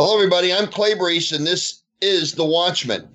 [0.00, 0.54] Hello, everybody.
[0.54, 3.08] I'm Clay Brees, and this is The Watchman.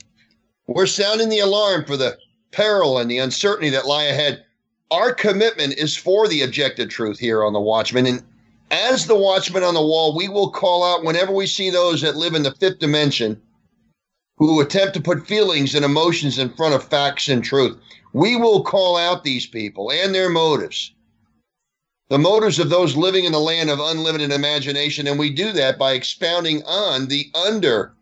[0.67, 2.17] We're sounding the alarm for the
[2.51, 4.43] peril and the uncertainty that lie ahead.
[4.91, 8.05] Our commitment is for the objective truth here on The Watchman.
[8.05, 8.21] And
[8.69, 12.17] as the watchman on the wall, we will call out whenever we see those that
[12.17, 13.41] live in the fifth dimension
[14.35, 17.77] who attempt to put feelings and emotions in front of facts and truth.
[18.11, 20.91] We will call out these people and their motives
[22.13, 25.07] the motives of those living in the land of unlimited imagination.
[25.07, 27.95] And we do that by expounding on the under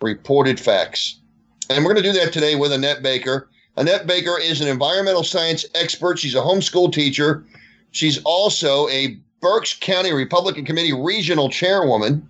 [0.00, 1.20] reported facts.
[1.68, 3.50] And we're going to do that today with Annette Baker.
[3.76, 6.18] Annette Baker is an environmental science expert.
[6.18, 7.44] She's a homeschool teacher.
[7.90, 12.26] She's also a Berks County Republican Committee regional chairwoman.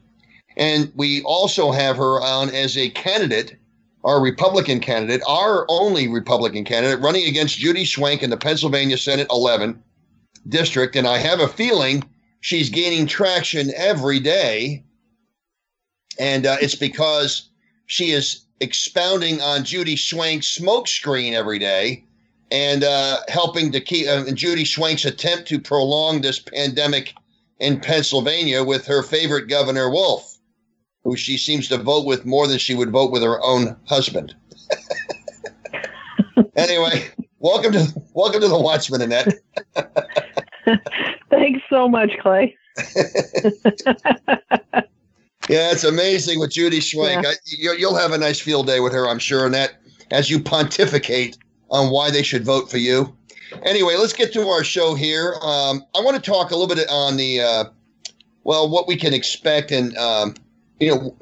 [0.57, 3.55] And we also have her on as a candidate,
[4.03, 9.29] our Republican candidate, our only Republican candidate, running against Judy Schwank in the Pennsylvania Senate
[9.31, 9.81] 11
[10.49, 12.05] district, and I have a feeling
[12.41, 14.85] she's gaining traction every day.
[16.19, 17.49] And uh, it's because
[17.87, 22.05] she is expounding on Judy Schwank's smokescreen every day
[22.51, 27.15] and uh, helping to keep uh, Judy Schwank's attempt to prolong this pandemic
[27.59, 30.39] in Pennsylvania with her favorite governor, Wolf,
[31.05, 34.35] who she seems to vote with more than she would vote with her own husband.
[36.57, 39.35] anyway, welcome to welcome to the Watchman, Annette.
[41.31, 42.57] Thanks so much, Clay.
[45.49, 47.23] yeah, it's amazing with Judy Schwank.
[47.23, 47.31] Yeah.
[47.31, 49.81] I, you'll have a nice field day with her, I'm sure, and that
[50.11, 51.37] as you pontificate
[51.71, 53.17] on why they should vote for you.
[53.65, 55.35] Anyway, let's get to our show here.
[55.43, 57.65] Um, I want to talk a little bit on the, uh,
[58.45, 60.35] well, what we can expect and, um,
[60.79, 61.17] you know,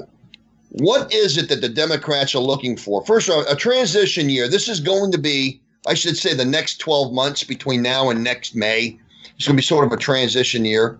[0.70, 3.04] what is it that the Democrats are looking for?
[3.04, 4.48] First of all, a transition year.
[4.48, 8.22] This is going to be, I should say, the next 12 months between now and
[8.22, 8.98] next May.
[9.36, 10.98] It's going to be sort of a transition year.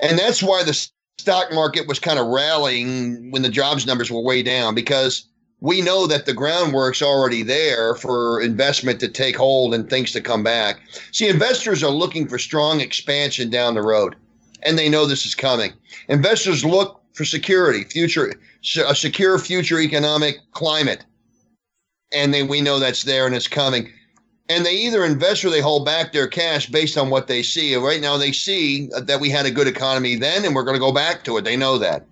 [0.00, 4.22] And that's why the stock market was kind of rallying when the jobs numbers were
[4.22, 5.26] way down because
[5.60, 10.20] we know that the groundwork's already there for investment to take hold and things to
[10.20, 10.80] come back.
[11.12, 14.16] See, investors are looking for strong expansion down the road,
[14.64, 15.72] and they know this is coming.
[16.08, 18.34] Investors look for security, future,
[18.84, 21.04] a secure future economic climate,
[22.12, 23.92] and then we know that's there and it's coming
[24.48, 27.74] and they either invest or they hold back their cash based on what they see.
[27.76, 30.80] Right now, they see that we had a good economy then, and we're going to
[30.80, 31.44] go back to it.
[31.44, 32.04] They know that.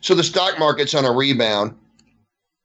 [0.00, 1.74] So the stock market's on a rebound.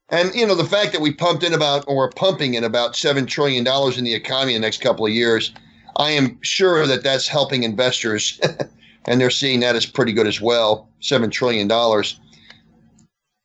[0.08, 3.26] And you know the fact that we pumped in about or pumping in about seven
[3.26, 5.52] trillion dollars in the economy in the next couple of years,
[5.96, 8.40] I am sure that that's helping investors,
[9.06, 10.88] and they're seeing that as pretty good as well.
[11.00, 12.20] Seven trillion dollars.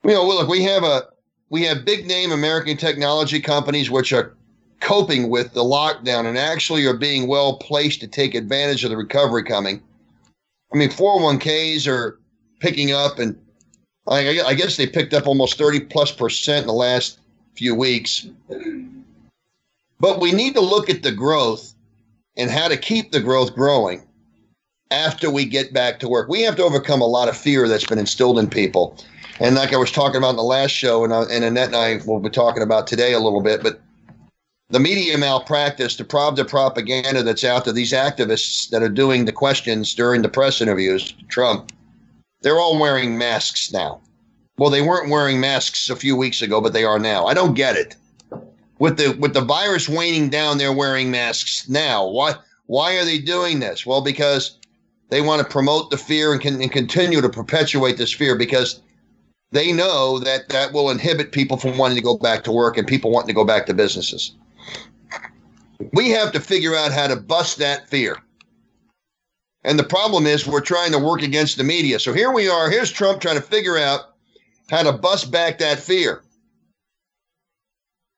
[0.04, 1.08] You know, look, we have a
[1.50, 4.36] we have big name American technology companies which are
[4.82, 8.98] coping with the lockdown and actually are being well placed to take advantage of the
[8.98, 9.82] recovery coming.
[10.74, 12.20] I mean, 401ks are
[12.60, 13.40] picking up, and
[14.08, 17.20] I, I guess they picked up almost 30 plus percent in the last
[17.56, 18.28] few weeks.
[20.00, 21.74] But we need to look at the growth
[22.38, 24.04] and how to keep the growth growing
[24.90, 26.28] after we get back to work.
[26.28, 28.98] We have to overcome a lot of fear that's been instilled in people.
[29.40, 31.76] And like I was talking about in the last show, and, I, and Annette and
[31.76, 33.80] I will be talking about today a little bit, but
[34.72, 39.34] the media malpractice, the Pravda propaganda that's out there, these activists that are doing the
[39.34, 41.74] questions during the press interviews, Trump,
[42.42, 44.02] they're all wearing masks now.
[44.58, 47.26] Well, they weren't wearing masks a few weeks ago, but they are now.
[47.26, 47.96] I don't get it.
[48.80, 52.08] With the with the virus waning down, they're wearing masks now.
[52.08, 52.34] Why
[52.66, 53.86] why are they doing this?
[53.86, 54.58] Well, because
[55.10, 58.82] they want to promote the fear and, can, and continue to perpetuate this fear because
[59.52, 62.88] they know that that will inhibit people from wanting to go back to work and
[62.88, 64.34] people wanting to go back to businesses.
[65.94, 68.18] We have to figure out how to bust that fear.
[69.64, 72.00] And the problem is we're trying to work against the media.
[72.00, 72.70] So here we are.
[72.70, 74.16] Here's Trump trying to figure out
[74.70, 76.24] how to bust back that fear.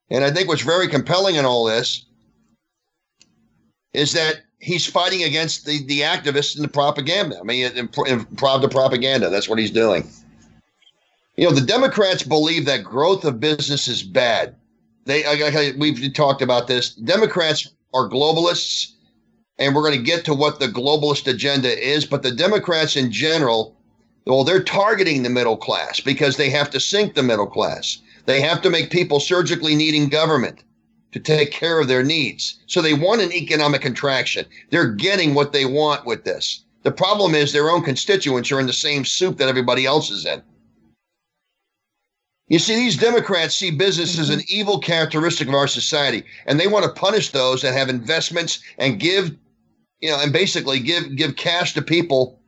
[0.10, 2.06] And I think what's very compelling in all this
[3.94, 7.38] is that he's fighting against the, the activists and the propaganda.
[7.40, 9.30] I mean, improv the propaganda.
[9.30, 10.10] That's what he's doing.
[11.36, 14.56] You know, the Democrats believe that growth of business is bad.
[15.06, 16.94] They, I, I, we've talked about this.
[16.96, 18.94] Democrats are globalists,
[19.60, 22.06] and we're going to get to what the globalist agenda is.
[22.06, 23.76] But the Democrats in general,
[24.26, 28.00] well, they're targeting the middle class because they have to sink the middle class.
[28.26, 30.64] They have to make people surgically needing government
[31.12, 32.60] to take care of their needs.
[32.68, 34.46] So they want an economic contraction.
[34.70, 36.64] They're getting what they want with this.
[36.84, 40.26] The problem is their own constituents are in the same soup that everybody else is
[40.26, 40.42] in.
[42.48, 44.56] You see, these Democrats see business as an mm-hmm.
[44.56, 49.00] evil characteristic of our society, and they want to punish those that have investments and
[49.00, 49.36] give,
[50.02, 52.40] you know, and basically give give cash to people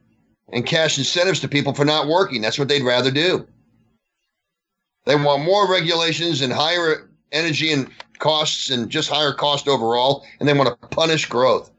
[0.52, 2.42] and cash incentives to people for not working.
[2.42, 3.48] That's what they'd rather do.
[5.06, 7.90] They want more regulations and higher energy and
[8.20, 11.72] costs and just higher cost overall, and they want to punish growth.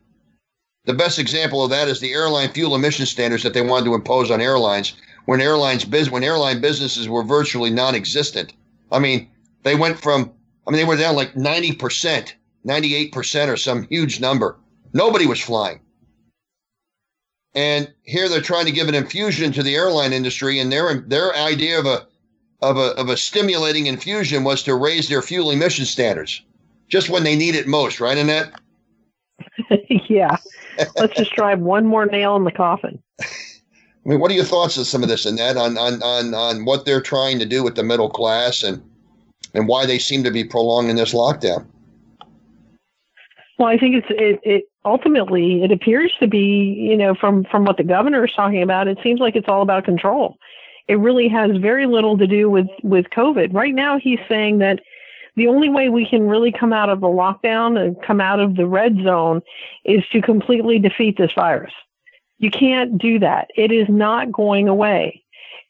[0.85, 3.95] The best example of that is the airline fuel emission standards that they wanted to
[3.95, 4.95] impose on airlines
[5.27, 8.53] when airlines biz- when airline businesses were virtually non-existent.
[8.91, 9.29] I mean,
[9.63, 10.33] they went from
[10.67, 12.33] I mean they were down like 90%,
[12.67, 14.59] 98% or some huge number.
[14.93, 15.81] Nobody was flying.
[17.55, 21.35] And here they're trying to give an infusion to the airline industry and their their
[21.37, 22.07] idea of a
[22.63, 26.43] of a of a stimulating infusion was to raise their fuel emission standards
[26.89, 28.53] just when they need it most, right, Annette?
[30.09, 30.37] yeah.
[30.97, 33.03] Let's just drive one more nail in the coffin.
[34.07, 36.65] I mean, what are your thoughts on some of this, Annette, on, on, on, on
[36.65, 38.81] what they're trying to do with the middle class and,
[39.53, 41.67] and why they seem to be prolonging this lockdown?
[43.59, 47.65] Well, I think it's it, it ultimately it appears to be you know from from
[47.65, 50.37] what the governor is talking about, it seems like it's all about control.
[50.89, 53.55] It really has very little to do with with COVID.
[53.55, 54.81] Right now, he's saying that
[55.37, 58.57] the only way we can really come out of the lockdown and come out of
[58.57, 59.41] the red zone
[59.87, 61.73] is to completely defeat this virus.
[62.39, 63.51] You can't do that.
[63.57, 65.23] It is not going away.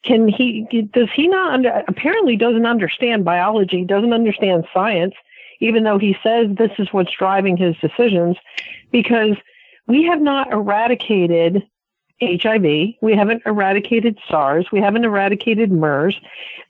[0.05, 5.15] Can he, does he not, under, apparently doesn't understand biology, doesn't understand science,
[5.61, 8.37] even though he says this is what's driving his decisions,
[8.93, 9.37] because
[9.87, 11.63] we have not eradicated
[12.21, 12.95] HIV.
[13.03, 14.67] We haven't eradicated SARS.
[14.73, 16.19] We haven't eradicated MERS.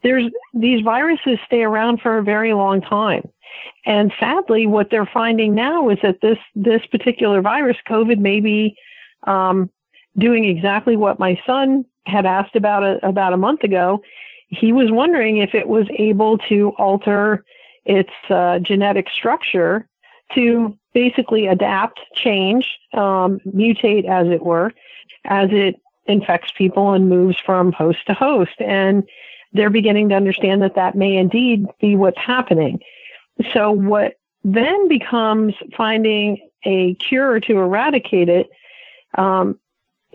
[0.02, 3.28] There's these viruses stay around for a very long time.
[3.84, 8.76] And sadly, what they're finding now is that this this particular virus, COVID, may be
[9.26, 9.70] um,
[10.18, 14.02] doing exactly what my son had asked about a, about a month ago.
[14.48, 17.44] He was wondering if it was able to alter
[17.84, 19.88] its uh, genetic structure
[20.34, 24.72] to basically adapt, change, um, mutate, as it were,
[25.24, 25.76] as it
[26.06, 28.60] infects people and moves from host to host.
[28.60, 29.04] And
[29.52, 32.80] they're beginning to understand that that may indeed be what's happening.
[33.52, 34.14] So, what
[34.44, 38.48] then becomes finding a cure to eradicate it
[39.18, 39.58] um,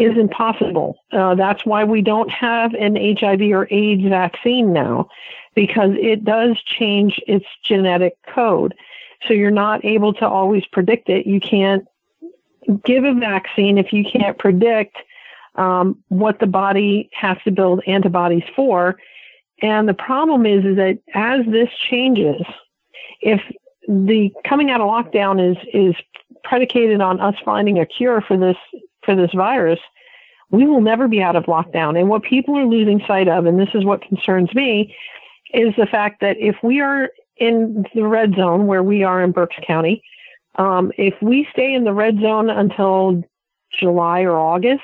[0.02, 0.98] is impossible.
[1.12, 5.10] Uh, that's why we don't have an HIV or AIDS vaccine now,
[5.56, 8.74] because it does change its genetic code.
[9.28, 11.28] So you're not able to always predict it.
[11.28, 11.86] You can't
[12.84, 14.98] give a vaccine if you can't predict
[15.56, 18.98] um, what the body has to build antibodies for.
[19.62, 22.42] And the problem is, is that as this changes,
[23.22, 23.42] if
[23.88, 25.96] the coming out of lockdown is is
[26.44, 28.58] predicated on us finding a cure for this
[29.04, 29.80] for this virus,
[30.50, 31.98] we will never be out of lockdown.
[31.98, 34.96] And what people are losing sight of, and this is what concerns me,
[35.54, 39.32] is the fact that if we are in the red zone where we are in
[39.32, 40.04] Berks County,
[40.56, 43.24] um, if we stay in the red zone until
[43.80, 44.84] July or August,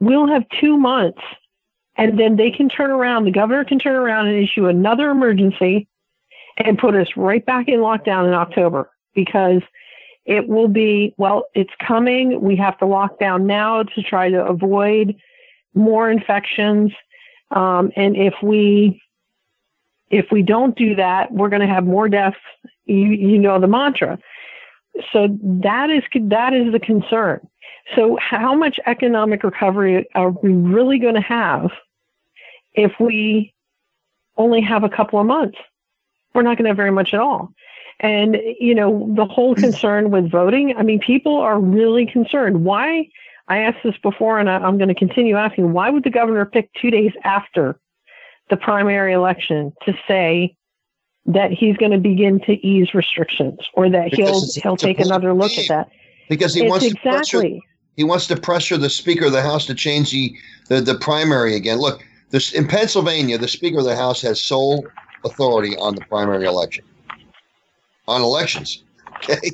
[0.00, 1.20] we'll have two months.
[1.96, 5.86] And then they can turn around, the governor can turn around and issue another emergency
[6.56, 9.62] and put us right back in lockdown in October because
[10.24, 12.40] it will be, well, it's coming.
[12.40, 15.16] We have to lock down now to try to avoid
[15.74, 16.92] more infections.
[17.50, 19.00] Um, and if we
[20.10, 22.36] if we don't do that, we're going to have more deaths.
[22.84, 24.18] You, you know the mantra.
[25.12, 27.40] So that is that is the concern.
[27.96, 31.70] So how much economic recovery are we really going to have
[32.74, 33.52] if we
[34.36, 35.58] only have a couple of months?
[36.32, 37.52] We're not going to have very much at all.
[38.00, 39.60] And, you know, the whole mm.
[39.60, 42.64] concern with voting, I mean, people are really concerned.
[42.64, 43.08] Why?
[43.48, 46.46] I asked this before and I, I'm going to continue asking why would the governor
[46.46, 47.78] pick two days after
[48.50, 50.56] the primary election to say
[51.26, 55.34] that he's going to begin to ease restrictions or that because he'll he'll take another
[55.34, 55.90] look at that?
[56.28, 57.10] Because he it's wants exactly.
[57.10, 57.60] to pressure,
[57.96, 60.34] he wants to pressure the Speaker of the House to change the,
[60.68, 61.78] the, the primary again.
[61.78, 64.86] Look, this in Pennsylvania, the Speaker of the House has sole
[65.24, 66.84] authority on the primary election
[68.08, 68.82] on elections.
[69.16, 69.52] Okay.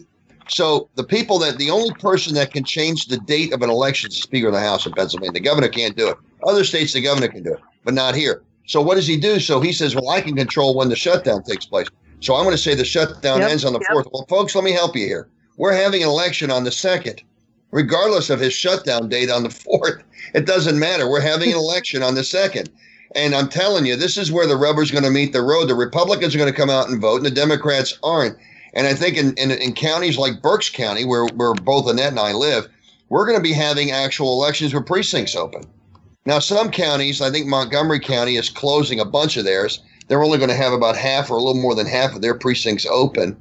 [0.49, 4.11] So the people that the only person that can change the date of an election
[4.11, 5.33] is the Speaker of the House in Pennsylvania.
[5.33, 6.17] The governor can't do it.
[6.45, 8.43] Other states, the governor can do it, but not here.
[8.67, 9.39] So what does he do?
[9.39, 11.87] So he says, "Well, I can control when the shutdown takes place."
[12.21, 14.07] So I'm going to say the shutdown yep, ends on the fourth.
[14.13, 15.29] Well, folks, let me help you here.
[15.57, 17.23] We're having an election on the second,
[17.71, 20.03] regardless of his shutdown date on the fourth.
[20.35, 21.09] It doesn't matter.
[21.09, 22.71] We're having an election on the second.
[23.15, 25.67] And I'm telling you, this is where the rubber's going to meet the road.
[25.67, 28.39] The Republicans are going to come out and vote, and the Democrats aren't.
[28.75, 32.21] And I think in, in, in counties like Berks County, where, where both Annette and
[32.21, 32.69] I live,
[33.09, 35.65] we're going to be having actual elections with precincts open.
[36.25, 39.83] Now, some counties, I think Montgomery County is closing a bunch of theirs.
[40.07, 42.35] They're only going to have about half or a little more than half of their
[42.35, 43.37] precincts open.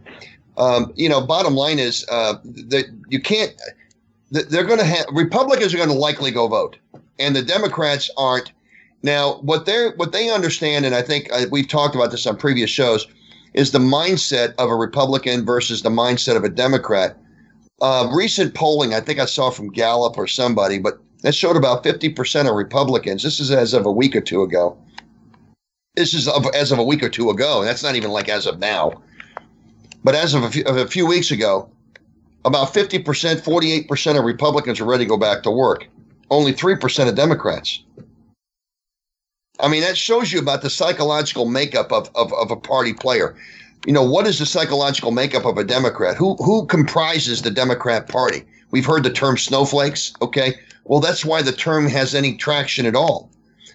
[0.58, 3.54] Um, you know, bottom line is uh, that you can't,
[4.32, 6.78] they're going to have, Republicans are going to likely go vote
[7.20, 8.52] and the Democrats aren't.
[9.02, 12.36] Now, what they what they understand, and I think uh, we've talked about this on
[12.36, 13.08] previous shows,
[13.54, 17.18] is the mindset of a Republican versus the mindset of a Democrat.
[17.82, 21.84] Uh, recent polling, I think I saw from Gallup or somebody, but that showed about
[21.84, 23.24] 50% of Republicans.
[23.24, 24.78] This is as of a week or two ago.
[25.96, 27.60] This is of, as of a week or two ago.
[27.60, 29.02] And that's not even like as of now.
[30.04, 31.70] But as of a few, of a few weeks ago,
[32.46, 35.88] about 50%, 48% of Republicans are ready to go back to work.
[36.30, 37.84] Only 3% of Democrats.
[39.60, 43.36] I mean, that shows you about the psychological makeup of, of, of a party player.
[43.86, 46.16] You know, what is the psychological makeup of a Democrat?
[46.18, 48.44] Who who comprises the Democrat Party?
[48.72, 50.14] We've heard the term snowflakes.
[50.22, 50.56] Okay.
[50.86, 53.32] Well, that's why the term has any traction at all,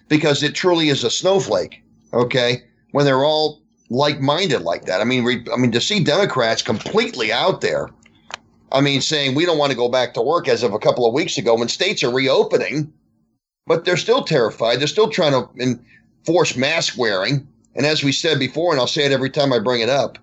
[0.07, 1.83] because it truly is a snowflake.
[2.13, 2.63] Okay.
[2.91, 5.01] When they're all like-minded like that.
[5.01, 7.89] I mean, re, I mean to see Democrats completely out there.
[8.71, 11.05] I mean, saying we don't want to go back to work as of a couple
[11.05, 12.91] of weeks ago when states are reopening
[13.67, 14.79] but they're still terrified.
[14.79, 17.47] They're still trying to enforce mask wearing.
[17.75, 20.17] And as we said before, and I'll say it every time I bring it up,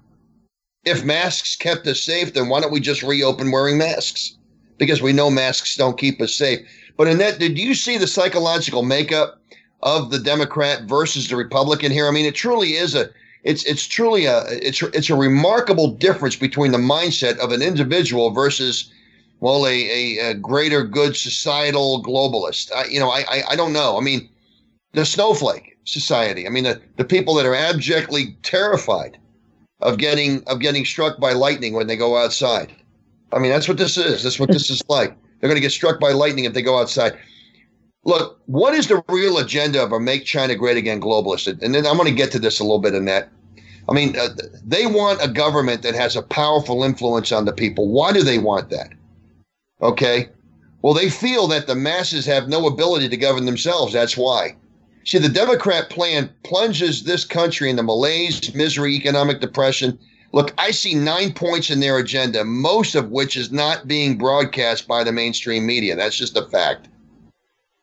[0.84, 4.36] if masks kept us safe, then why don't we just reopen wearing masks?
[4.78, 6.60] Because we know masks don't keep us safe.
[6.96, 9.40] But Annette, did you see the psychological makeup
[9.82, 12.08] of the Democrat versus the Republican here?
[12.08, 13.10] I mean, it truly is a
[13.44, 18.30] it's it's truly a it's it's a remarkable difference between the mindset of an individual
[18.30, 18.92] versus
[19.42, 22.70] well, a, a, a greater good societal globalist.
[22.72, 23.98] I, you know, I, I, I don't know.
[23.98, 24.30] I mean,
[24.92, 26.46] the snowflake society.
[26.46, 29.18] I mean, the, the people that are abjectly terrified
[29.80, 32.72] of getting of getting struck by lightning when they go outside.
[33.32, 34.22] I mean, that's what this is.
[34.22, 35.16] That's what this is like.
[35.40, 37.18] They're going to get struck by lightning if they go outside.
[38.04, 41.60] Look, what is the real agenda of a "Make China Great Again" globalist?
[41.60, 43.28] And then I'm going to get to this a little bit in that.
[43.88, 44.28] I mean, uh,
[44.64, 47.88] they want a government that has a powerful influence on the people.
[47.88, 48.92] Why do they want that?
[49.82, 50.28] Okay.
[50.80, 53.92] Well, they feel that the masses have no ability to govern themselves.
[53.92, 54.56] That's why.
[55.04, 59.98] See, the Democrat plan plunges this country into malaise, misery, economic depression.
[60.32, 64.86] Look, I see nine points in their agenda, most of which is not being broadcast
[64.86, 65.96] by the mainstream media.
[65.96, 66.88] That's just a fact.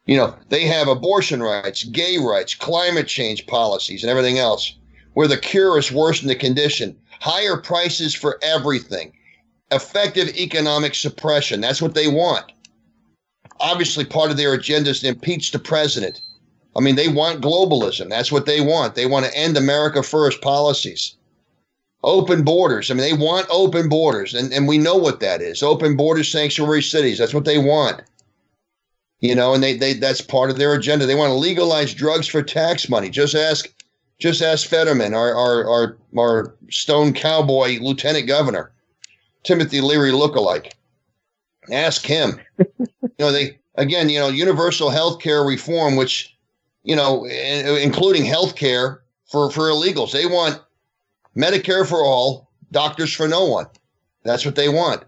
[0.06, 4.74] You know, they have abortion rights, gay rights, climate change policies, and everything else,
[5.14, 6.96] where the cure is worse than the condition.
[7.20, 9.12] Higher prices for everything
[9.72, 11.62] effective economic suppression.
[11.62, 12.52] That's what they want.
[13.60, 16.22] Obviously, part of their agenda is to impeach the president.
[16.76, 18.10] I mean, they want globalism.
[18.10, 18.96] That's what they want.
[18.96, 21.16] They want to end America first policies.
[22.04, 22.90] Open borders.
[22.90, 25.62] I mean, they want open borders, and, and we know what that is.
[25.62, 27.18] Open borders, sanctuary cities.
[27.18, 28.02] That's what they want.
[29.20, 31.06] You know, and they, they that's part of their agenda.
[31.06, 33.10] They want to legalize drugs for tax money.
[33.10, 33.68] Just ask
[34.18, 38.72] just ask Fetterman, our our our, our stone cowboy lieutenant governor.
[39.44, 40.72] Timothy Leary lookalike.
[41.72, 42.40] Ask him.
[42.58, 46.36] you know, they again, you know, universal health care reform, which,
[46.84, 50.12] you know, including health care for, for illegals.
[50.12, 50.62] They want
[51.36, 53.68] Medicare for all, doctors for no one.
[54.24, 55.04] That's what they want,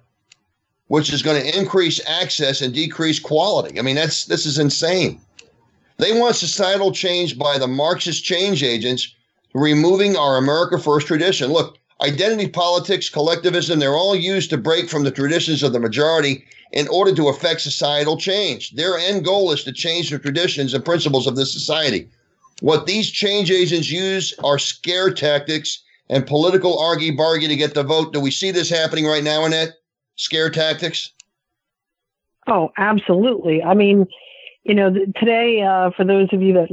[0.87, 3.77] which is going to increase access and decrease quality.
[3.77, 5.19] I mean, that's this is insane.
[5.97, 9.13] They want societal change by the Marxist change agents,
[9.53, 11.51] removing our America First tradition.
[11.51, 16.45] Look, identity politics, collectivism, they're all used to break from the traditions of the majority
[16.71, 18.71] in order to affect societal change.
[18.71, 22.09] Their end goal is to change the traditions and principles of this society.
[22.61, 27.83] What these change agents use are scare tactics and political argy bargy to get the
[27.83, 28.13] vote.
[28.13, 29.73] Do we see this happening right now, Annette?
[30.15, 31.11] Scare tactics?
[32.47, 33.63] Oh, absolutely.
[33.63, 34.05] I mean,
[34.63, 36.69] you know, today, uh, for those of you that,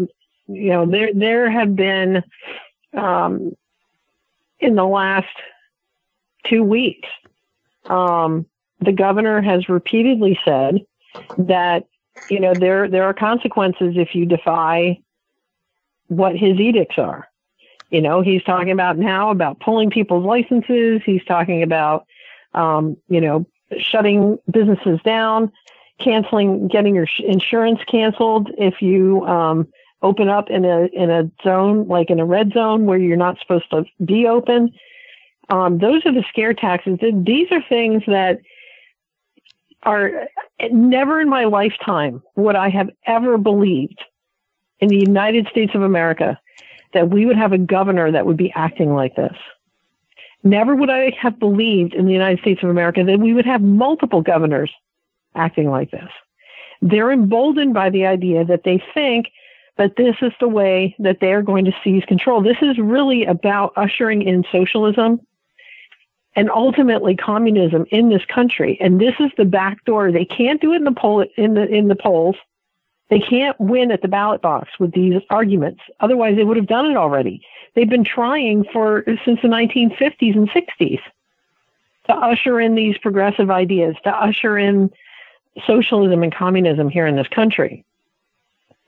[0.46, 2.22] you know, there there have been
[2.96, 3.54] um,
[4.60, 5.26] in the last
[6.44, 7.08] two weeks.
[7.86, 8.46] Um,
[8.80, 10.84] the governor has repeatedly said
[11.36, 11.86] that
[12.30, 14.98] you know there there are consequences if you defy
[16.08, 17.28] what his edicts are.
[17.90, 21.00] You know, he's talking about now about pulling people's licenses.
[21.04, 22.06] He's talking about
[22.54, 23.46] um, you know
[23.78, 25.52] shutting businesses down,
[25.98, 29.68] canceling, getting your insurance canceled if you um,
[30.02, 33.38] open up in a in a zone like in a red zone where you're not
[33.40, 34.72] supposed to be open.
[35.48, 36.98] Um, those are the scare taxes.
[37.00, 38.40] These are things that
[39.82, 40.28] are
[40.70, 44.00] never in my lifetime would I have ever believed
[44.80, 46.38] in the United States of America
[46.94, 49.36] that we would have a governor that would be acting like this.
[50.44, 53.60] Never would I have believed in the United States of America that we would have
[53.60, 54.72] multiple governors
[55.34, 56.08] acting like this.
[56.80, 59.28] They're emboldened by the idea that they think
[59.78, 62.42] but this is the way that they're going to seize control.
[62.42, 65.20] This is really about ushering in socialism
[66.34, 68.76] and ultimately communism in this country.
[68.80, 70.10] And this is the back door.
[70.10, 72.36] They can't do it in the poll in the in the polls.
[73.08, 75.80] They can't win at the ballot box with these arguments.
[76.00, 77.40] Otherwise, they would have done it already.
[77.74, 81.00] They've been trying for since the 1950s and 60s
[82.08, 84.90] to usher in these progressive ideas, to usher in
[85.66, 87.84] socialism and communism here in this country.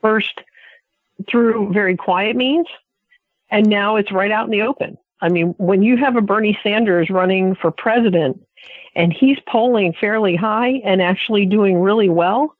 [0.01, 0.41] First,
[1.29, 2.67] through very quiet means,
[3.49, 4.97] and now it's right out in the open.
[5.21, 8.43] I mean, when you have a Bernie Sanders running for president
[8.95, 12.55] and he's polling fairly high and actually doing really well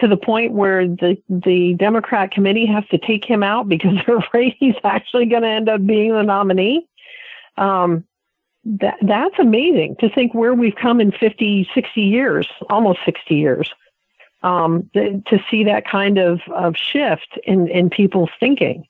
[0.00, 4.16] to the point where the, the Democrat committee has to take him out because they're
[4.16, 6.88] afraid he's actually going to end up being the nominee.
[7.56, 8.04] Um,
[8.64, 13.70] that, that's amazing to think where we've come in 50, 60 years, almost 60 years,
[14.42, 18.86] um, to see that kind of, of shift in, in people's thinking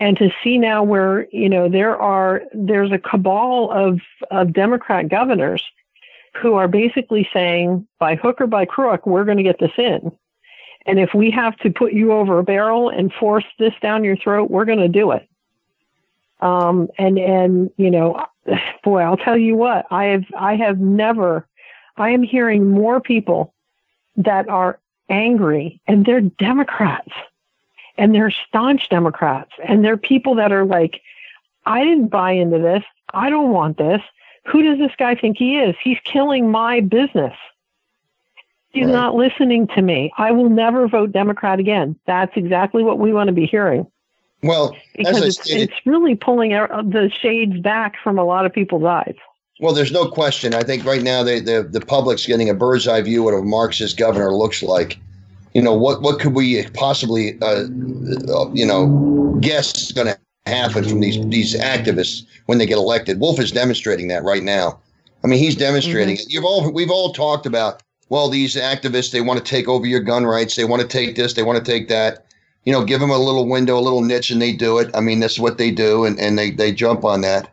[0.00, 4.00] and to see now where you know there are there's a cabal of
[4.30, 5.62] of Democrat governors
[6.40, 10.12] who are basically saying by hook or by crook we're going to get this in,
[10.86, 14.16] and if we have to put you over a barrel and force this down your
[14.16, 15.28] throat, we're going to do it.
[16.40, 18.24] Um, and and you know,
[18.84, 21.46] boy, I'll tell you what I have I have never
[21.96, 23.54] I am hearing more people
[24.16, 24.78] that are
[25.08, 27.12] angry and they're Democrats
[27.96, 31.00] and they're staunch Democrats and they're people that are like,
[31.66, 32.84] I didn't buy into this.
[33.12, 34.00] I don't want this.
[34.46, 35.74] Who does this guy think he is?
[35.82, 37.34] He's killing my business.
[38.70, 38.92] He's right.
[38.92, 40.12] not listening to me.
[40.16, 41.96] I will never vote Democrat again.
[42.06, 43.86] That's exactly what we want to be hearing.
[44.42, 48.84] Well, because it's, stated, it's really pulling the shades back from a lot of people's
[48.84, 49.16] eyes.
[49.60, 50.54] Well, there's no question.
[50.54, 53.40] I think right now they, the the public's getting a bird's eye view of what
[53.40, 54.98] a Marxist governor looks like.
[55.54, 57.64] You know what what could we possibly uh,
[58.52, 63.18] you know guess is going to happen from these these activists when they get elected?
[63.18, 64.78] Wolf is demonstrating that right now.
[65.24, 66.28] I mean he's demonstrating mm-hmm.
[66.28, 66.32] it.
[66.32, 70.00] You've all we've all talked about well these activists they want to take over your
[70.00, 72.26] gun rights they want to take this they want to take that.
[72.64, 74.88] You know give them a little window a little niche and they do it.
[74.94, 77.50] I mean that's what they do and, and they they jump on that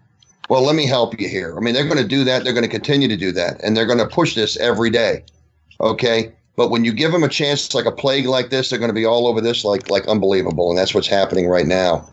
[0.49, 1.55] well let me help you here.
[1.57, 2.43] I mean they're going to do that.
[2.43, 5.23] They're going to continue to do that and they're going to push this every day
[5.81, 6.31] okay?
[6.55, 8.93] But when you give them a chance, like a plague like this, they're going to
[8.93, 12.07] be all over this like like unbelievable, and that's what's happening right now.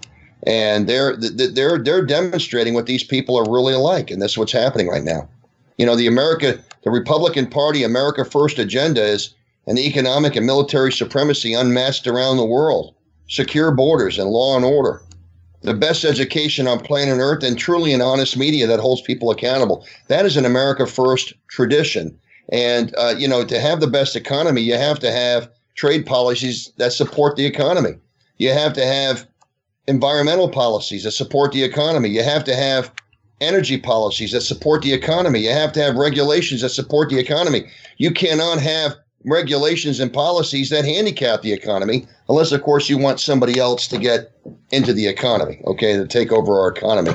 [0.45, 4.89] And they're they're they're demonstrating what these people are really like, and that's what's happening
[4.89, 5.29] right now.
[5.79, 9.33] You know, the America, the Republican Party, America First agenda is
[9.69, 12.95] an economic and military supremacy unmasked around the world,
[13.29, 15.03] secure borders and law and order,
[15.63, 19.87] the best education on planet Earth, and truly an honest media that holds people accountable.
[20.09, 22.19] That is an America First tradition
[22.53, 26.73] and uh, you know, to have the best economy, you have to have trade policies
[26.77, 27.95] that support the economy.
[28.37, 29.27] You have to have
[29.87, 32.11] environmental policies that support the economy.
[32.11, 32.93] You have to have
[33.41, 35.41] energy policies that support the economy.
[35.41, 37.65] You have to have regulations that support the economy.
[37.97, 43.21] You cannot have regulations and policies that handicap the economy, unless, of course, you want
[43.21, 44.33] somebody else to get
[44.71, 47.15] into the economy, okay, to take over our economy.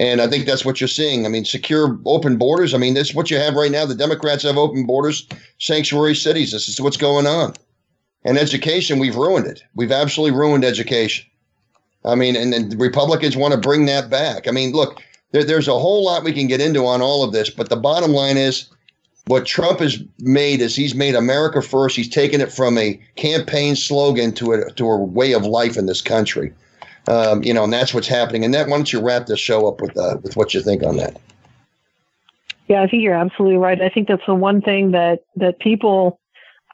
[0.00, 1.24] And I think that's what you're seeing.
[1.24, 2.74] I mean, secure open borders.
[2.74, 3.86] I mean, this is what you have right now.
[3.86, 6.50] The Democrats have open borders, sanctuary cities.
[6.50, 7.54] This is what's going on.
[8.24, 9.62] And education, we've ruined it.
[9.76, 11.24] We've absolutely ruined education.
[12.04, 14.48] I mean, and, and Republicans want to bring that back.
[14.48, 17.32] I mean, look, there, there's a whole lot we can get into on all of
[17.32, 18.68] this, but the bottom line is
[19.28, 21.94] what Trump has made is he's made America first.
[21.96, 25.86] He's taken it from a campaign slogan to a to a way of life in
[25.86, 26.52] this country.
[27.08, 28.44] Um, you know, and that's what's happening.
[28.44, 30.82] And that, why don't you wrap this show up with uh, with what you think
[30.82, 31.20] on that?
[32.68, 33.80] Yeah, I think you're absolutely right.
[33.80, 36.20] I think that's the one thing that that people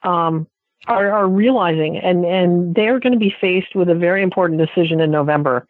[0.03, 0.47] um,
[0.87, 5.01] are, are realizing, and and they're going to be faced with a very important decision
[5.01, 5.67] in November.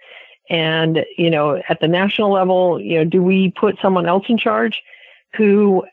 [0.51, 4.37] And you know, at the national level, you know, do we put someone else in
[4.37, 4.83] charge
[5.35, 5.83] who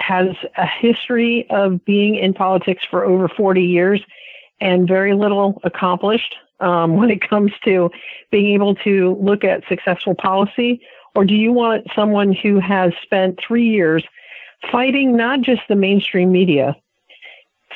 [0.00, 4.00] has a history of being in politics for over 40 years
[4.60, 7.90] and very little accomplished um, when it comes to
[8.30, 10.80] being able to look at successful policy?
[11.14, 14.04] Or do you want someone who has spent three years
[14.70, 16.76] fighting not just the mainstream media,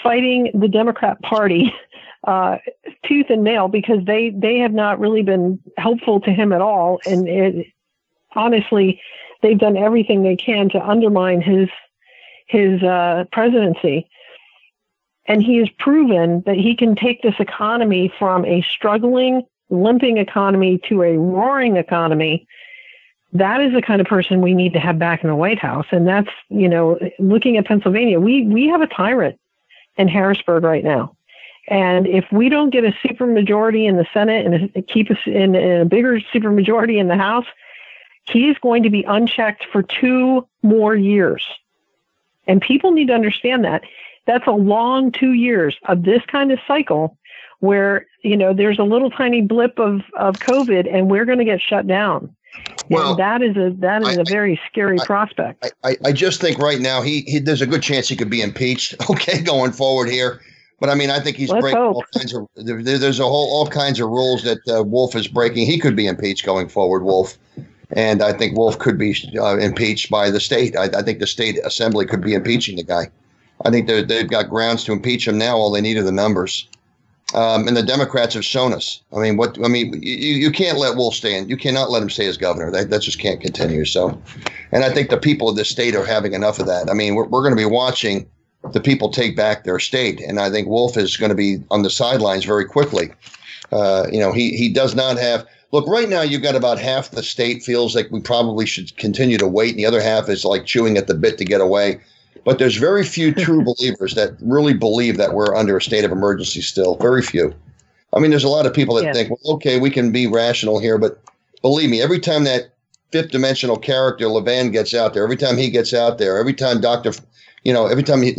[0.03, 1.73] fighting the Democrat Party
[2.25, 2.59] uh,
[3.07, 7.01] tooth and nail because they, they have not really been helpful to him at all.
[7.07, 7.67] And it,
[8.35, 9.01] honestly,
[9.43, 11.69] they've done everything they can to undermine his
[12.47, 14.09] his uh, presidency.
[15.27, 20.79] And he has proven that he can take this economy from a struggling, limping economy
[20.89, 22.47] to a roaring economy.
[23.33, 25.87] That is the kind of person we need to have back in the White House.
[25.91, 29.41] And that's, you know, looking at Pennsylvania, we, we have a tyrant
[29.97, 31.17] in Harrisburg right now.
[31.69, 35.81] And if we don't get a supermajority in the Senate and keep us in, in
[35.81, 37.47] a bigger supermajority in the House,
[38.25, 41.47] he is going to be unchecked for two more years.
[42.47, 43.83] And people need to understand that
[44.27, 47.17] that's a long two years of this kind of cycle
[47.61, 51.45] where you know there's a little tiny blip of of COVID and we're going to
[51.45, 52.35] get shut down.
[52.91, 55.73] Well, and that is a that is I, a very scary I, prospect.
[55.83, 58.43] I, I just think right now he, he there's a good chance he could be
[58.43, 58.95] impeached.
[59.11, 60.41] Okay, going forward here.
[60.81, 61.97] But I mean, I think he's Let's breaking hope.
[61.97, 62.49] all kinds of.
[62.57, 65.67] There, there's a whole all kinds of rules that uh, Wolf is breaking.
[65.67, 67.39] He could be impeached going forward, Wolf,
[67.95, 70.77] and I think Wolf could be uh, impeached by the state.
[70.77, 73.09] I, I, think the state assembly could be impeaching the guy.
[73.65, 75.57] I think they've got grounds to impeach him now.
[75.57, 76.69] All they need are the numbers.
[77.35, 79.01] Um, and the Democrats have shown us.
[79.13, 81.49] I mean, what I mean, you, you can't let Wolf stay in.
[81.49, 82.71] You cannot let him stay as governor.
[82.71, 83.85] That, that just can't continue.
[83.85, 84.21] So,
[84.73, 86.91] and I think the people of this state are having enough of that.
[86.91, 88.29] I mean, we're, we're going to be watching
[88.73, 91.83] the people take back their state, and I think Wolf is going to be on
[91.83, 93.11] the sidelines very quickly.
[93.73, 95.47] Uh, you know, he he does not have.
[95.75, 99.37] Look, right now you've got about half the state feels like we probably should continue
[99.39, 102.01] to wait, and the other half is like chewing at the bit to get away.
[102.45, 106.13] But there's very few true believers that really believe that we're under a state of
[106.13, 106.95] emergency still.
[106.99, 107.53] Very few.
[108.13, 110.79] I mean, there's a lot of people that think, well, okay, we can be rational
[110.79, 111.21] here, but
[111.61, 112.71] believe me, every time that
[113.11, 116.81] fifth dimensional character Levine gets out there, every time he gets out there, every time
[116.81, 117.11] Doctor,
[117.65, 118.37] you know, every time he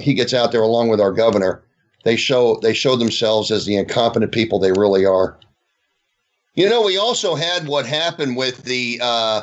[0.00, 1.62] he gets out there along with our governor,
[2.02, 5.38] they show they show themselves as the incompetent people they really are.
[6.54, 9.42] You know, we also had what happened with the uh,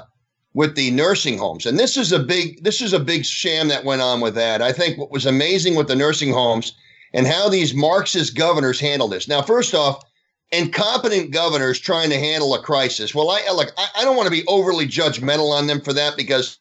[0.54, 1.66] with the nursing homes.
[1.66, 4.62] And this is a big this is a big sham that went on with that.
[4.62, 6.74] I think what was amazing with the nursing homes
[7.14, 9.28] and how these Marxist governors handle this.
[9.28, 10.04] Now, first off,
[10.52, 13.14] incompetent governors trying to handle a crisis.
[13.14, 16.18] Well, I look, I, I don't want to be overly judgmental on them for that
[16.18, 16.60] because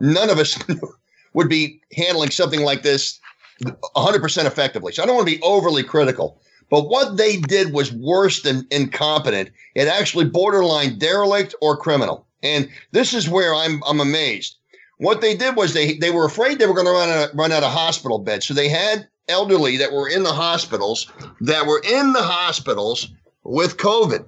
[0.00, 0.58] none of us
[1.34, 3.20] would be handling something like this
[3.62, 4.92] 100% effectively.
[4.92, 6.40] So I don't want to be overly critical.
[6.68, 9.50] But what they did was worse than incompetent.
[9.74, 12.26] It actually borderline derelict or criminal.
[12.42, 14.56] And this is where I'm I'm amazed.
[14.98, 17.52] What they did was they they were afraid they were going to run out, run
[17.52, 21.82] out of hospital beds, so they had elderly that were in the hospitals that were
[21.84, 23.08] in the hospitals
[23.44, 24.24] with COVID.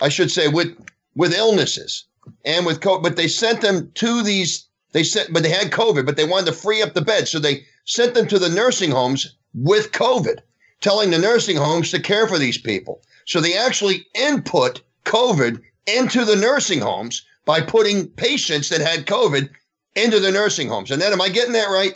[0.00, 0.76] I should say with
[1.14, 2.04] with illnesses
[2.44, 4.66] and with COVID, but they sent them to these.
[4.92, 7.38] They sent, but they had COVID, but they wanted to free up the beds, so
[7.38, 10.38] they sent them to the nursing homes with COVID,
[10.80, 13.02] telling the nursing homes to care for these people.
[13.26, 19.50] So they actually input COVID into the nursing homes by putting patients that had COVID
[19.96, 20.90] into the nursing homes.
[20.90, 21.94] And then, am I getting that right?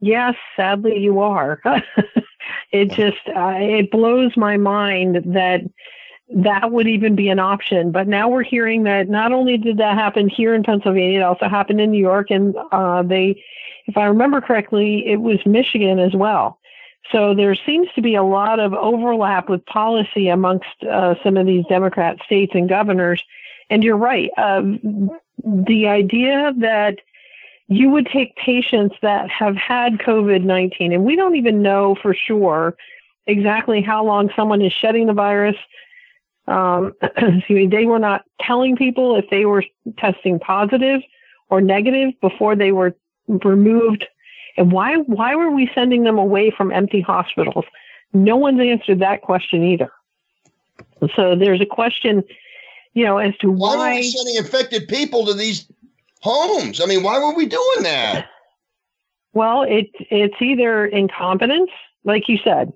[0.00, 1.60] Yes, sadly, you are.
[2.72, 5.60] it just uh, it blows my mind that
[6.34, 7.92] that would even be an option.
[7.92, 11.48] But now we're hearing that not only did that happen here in Pennsylvania, it also
[11.48, 13.42] happened in New York, and uh, they,
[13.86, 16.58] if I remember correctly, it was Michigan as well.
[17.12, 21.46] So there seems to be a lot of overlap with policy amongst uh, some of
[21.46, 23.22] these Democrat states and governors.
[23.68, 24.30] And you're right.
[24.38, 25.10] Um,
[25.44, 26.98] the idea that
[27.68, 32.14] you would take patients that have had COVID 19, and we don't even know for
[32.14, 32.76] sure
[33.26, 35.56] exactly how long someone is shedding the virus.
[36.48, 39.64] Um, excuse me, they were not telling people if they were
[39.98, 41.02] testing positive
[41.50, 42.96] or negative before they were
[43.28, 44.06] removed
[44.56, 47.64] and why why were we sending them away from empty hospitals?
[48.12, 49.90] No one's answered that question either.
[51.16, 52.22] So there's a question,
[52.94, 55.66] you know, as to why, why were we sending infected people to these
[56.20, 56.80] homes?
[56.80, 58.28] I mean, why were we doing that?
[59.34, 61.70] Well, it it's either incompetence,
[62.04, 62.70] like you said,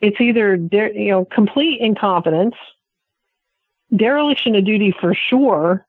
[0.00, 2.54] it's either you know complete incompetence,
[3.94, 5.86] dereliction of duty for sure,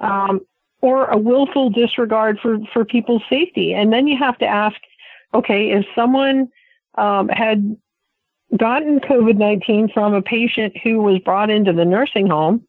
[0.00, 0.40] um,
[0.82, 3.72] or a willful disregard for, for people's safety.
[3.72, 4.76] And then you have to ask,
[5.32, 6.48] okay, if someone
[6.96, 7.76] um, had
[8.56, 12.66] gotten COVID 19 from a patient who was brought into the nursing home,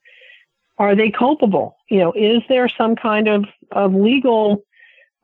[0.77, 1.75] are they culpable?
[1.89, 4.63] You know, is there some kind of, of legal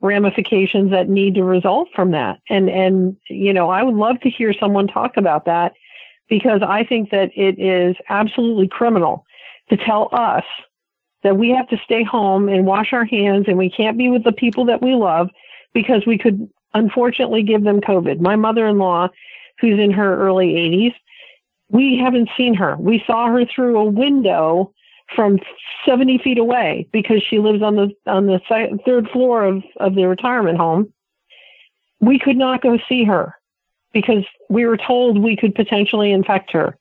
[0.00, 2.40] ramifications that need to result from that?
[2.48, 5.72] And, and, you know, I would love to hear someone talk about that
[6.28, 9.24] because I think that it is absolutely criminal
[9.68, 10.44] to tell us
[11.22, 14.24] that we have to stay home and wash our hands and we can't be with
[14.24, 15.28] the people that we love
[15.74, 18.20] because we could unfortunately give them COVID.
[18.20, 19.08] My mother in law,
[19.60, 20.94] who's in her early 80s,
[21.68, 22.76] we haven't seen her.
[22.76, 24.72] We saw her through a window
[25.14, 25.38] from
[25.86, 28.40] 70 feet away because she lives on the on the
[28.84, 30.92] third floor of, of the retirement home.
[32.00, 33.34] We could not go see her
[33.92, 36.76] because we were told we could potentially infect her.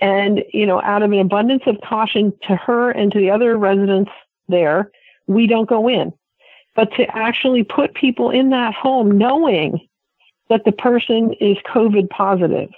[0.00, 3.56] And, you know, out of an abundance of caution to her and to the other
[3.56, 4.10] residents
[4.48, 4.90] there,
[5.26, 6.12] we don't go in.
[6.74, 9.86] But to actually put people in that home knowing
[10.48, 12.70] that the person is COVID positive,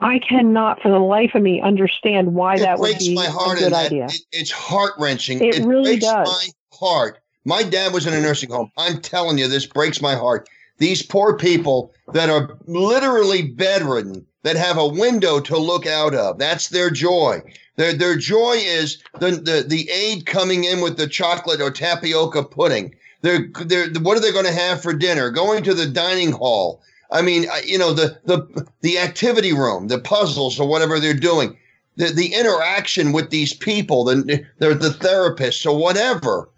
[0.00, 3.58] I cannot for the life of me understand why it that would be my heart
[3.58, 4.06] a good idea.
[4.06, 5.40] It, it's heart wrenching.
[5.40, 6.26] It, it really breaks does.
[6.26, 7.18] my heart.
[7.44, 8.70] My dad was in a nursing home.
[8.76, 10.48] I'm telling you, this breaks my heart
[10.80, 16.38] these poor people that are literally bedridden, that have a window to look out of.
[16.38, 17.42] That's their joy.
[17.76, 22.44] Their, their joy is the, the, the aide coming in with the chocolate or tapioca
[22.44, 22.94] pudding.
[23.22, 25.30] They're, they're, what are they going to have for dinner?
[25.30, 26.82] Going to the dining hall.
[27.12, 31.56] I mean, you know, the, the, the activity room, the puzzles or whatever they're doing,
[31.96, 36.48] the, the interaction with these people, the, the, the therapists or whatever,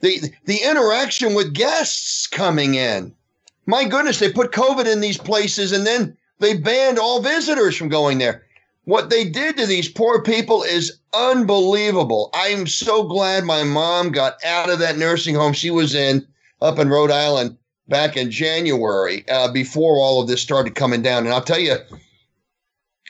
[0.00, 3.14] the, the interaction with guests coming in.
[3.66, 7.88] My goodness, they put COVID in these places and then they banned all visitors from
[7.88, 8.44] going there.
[8.84, 12.30] What they did to these poor people is unbelievable.
[12.34, 16.26] I'm so glad my mom got out of that nursing home she was in
[16.60, 17.56] up in Rhode Island
[17.88, 21.24] back in January uh, before all of this started coming down.
[21.24, 21.76] And I'll tell you,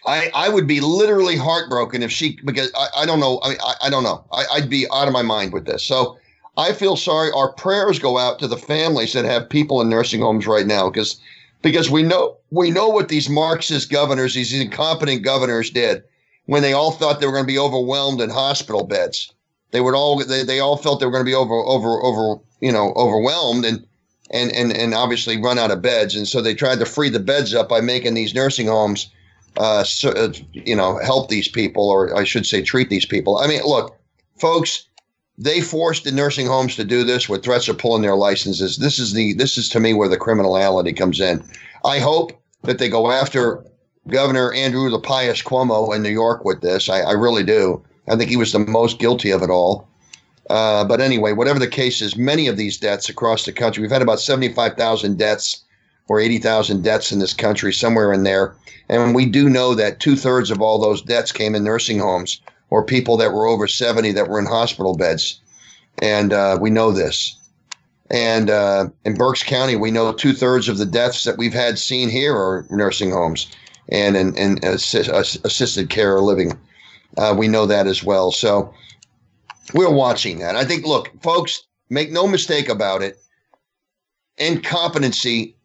[0.06, 3.74] I, I would be literally heartbroken if she because I, I don't know I, I,
[3.84, 5.82] I don't know I, I'd be out of my mind with this.
[5.82, 6.18] So
[6.56, 7.32] I feel sorry.
[7.32, 10.88] Our prayers go out to the families that have people in nursing homes right now
[10.88, 11.20] because
[11.64, 16.04] because we know we know what these Marxist governors, these incompetent governors, did
[16.46, 19.32] when they all thought they were going to be overwhelmed in hospital beds.
[19.72, 22.40] They would all they, they all felt they were going to be over over over
[22.60, 23.84] you know overwhelmed and
[24.30, 27.18] and and and obviously run out of beds, and so they tried to free the
[27.18, 29.10] beds up by making these nursing homes,
[29.56, 33.38] uh, so, uh, you know, help these people, or I should say, treat these people.
[33.38, 33.96] I mean, look,
[34.38, 34.86] folks
[35.36, 38.76] they forced the nursing homes to do this with threats of pulling their licenses.
[38.76, 41.42] This is the this is to me where the criminality comes in.
[41.84, 43.64] I hope that they go after
[44.08, 46.88] Governor Andrew the Pious Cuomo in New York with this.
[46.88, 47.82] I, I really do.
[48.08, 49.88] I think he was the most guilty of it all.
[50.50, 53.90] Uh, but anyway, whatever the case is, many of these deaths across the country, we've
[53.90, 55.64] had about 75,000 deaths
[56.06, 58.54] or 80,000 deaths in this country, somewhere in there.
[58.90, 62.42] And we do know that two thirds of all those deaths came in nursing homes
[62.70, 65.40] or people that were over 70 that were in hospital beds.
[66.02, 67.38] And uh, we know this.
[68.10, 71.78] And uh, in Berks County, we know two thirds of the deaths that we've had
[71.78, 73.48] seen here are nursing homes
[73.88, 75.08] and in, in assist,
[75.44, 76.58] assisted care or living.
[77.16, 78.30] Uh, we know that as well.
[78.30, 78.74] So
[79.72, 80.56] we're watching that.
[80.56, 83.18] I think, look, folks, make no mistake about it.
[84.36, 85.56] Incompetency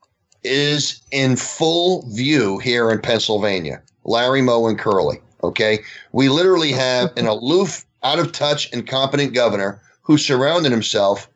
[0.43, 3.81] is in full view here in Pennsylvania.
[4.05, 5.19] Larry Moe and Curly.
[5.43, 5.79] Okay.
[6.11, 11.29] We literally have an aloof, out of touch, incompetent governor who surrounded himself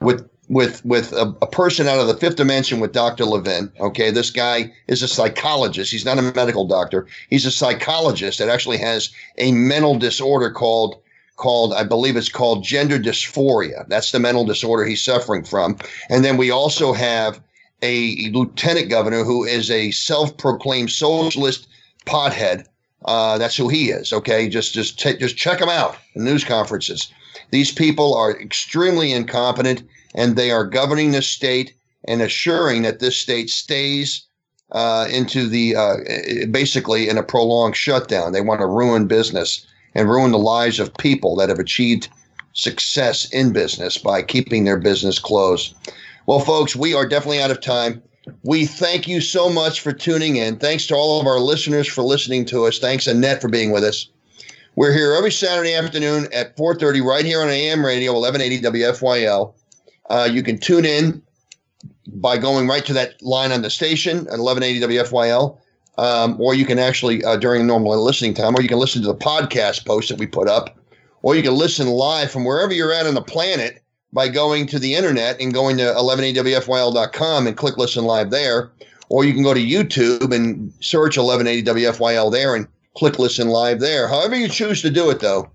[0.00, 3.24] with with with a, a, person out of the fifth dimension with Dr.
[3.24, 3.70] Levine.
[3.78, 5.92] Okay, this guy is a psychologist.
[5.92, 7.06] He's not a medical doctor.
[7.30, 11.00] He's a psychologist that actually has a mental disorder called
[11.36, 13.88] called I believe it's called gender dysphoria.
[13.88, 15.78] That's the mental disorder he's suffering from.
[16.08, 17.40] And then we also have
[17.80, 21.68] a lieutenant governor who is a self-proclaimed socialist
[22.06, 22.66] pothead
[23.04, 24.12] uh, that's who he is.
[24.12, 27.12] Okay, just just t- just check him out in news conferences.
[27.50, 29.82] These people are extremely incompetent,
[30.14, 31.74] and they are governing this state
[32.06, 34.26] and assuring that this state stays
[34.72, 35.96] uh, into the uh,
[36.50, 38.32] basically in a prolonged shutdown.
[38.32, 42.08] They want to ruin business and ruin the lives of people that have achieved
[42.52, 45.74] success in business by keeping their business closed.
[46.26, 48.02] Well, folks, we are definitely out of time.
[48.42, 50.56] We thank you so much for tuning in.
[50.56, 52.78] Thanks to all of our listeners for listening to us.
[52.78, 54.08] Thanks, Annette, for being with us.
[54.76, 59.52] We're here every Saturday afternoon at 4.30 right here on AM radio, 1180 WFYL.
[60.08, 61.22] Uh, you can tune in
[62.14, 65.58] by going right to that line on the station at 1180 WFYL.
[65.98, 69.08] Um, or you can actually, uh, during normal listening time, or you can listen to
[69.08, 70.78] the podcast post that we put up,
[71.22, 73.79] or you can listen live from wherever you're at on the planet
[74.12, 78.70] by going to the internet and going to 1180wfyl.com and click listen live there.
[79.08, 84.08] Or you can go to YouTube and search 1180wfyl there and click listen live there.
[84.08, 85.50] However you choose to do it, though,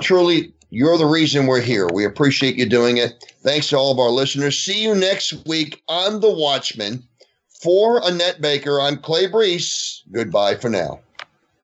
[0.00, 1.88] truly, you're the reason we're here.
[1.92, 3.24] We appreciate you doing it.
[3.42, 4.58] Thanks to all of our listeners.
[4.58, 7.02] See you next week on The Watchman.
[7.62, 10.02] For Annette Baker, I'm Clay Brees.
[10.12, 11.00] Goodbye for now.